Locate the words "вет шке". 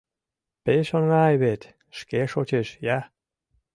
1.43-2.21